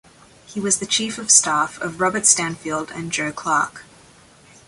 He 0.47 0.59
was 0.59 0.79
the 0.79 0.87
chief 0.87 1.19
of 1.19 1.29
staff 1.29 1.79
of 1.79 2.01
Robert 2.01 2.25
Stanfield 2.25 2.89
and 2.89 3.11
Joe 3.11 3.31
Clark. 3.31 3.83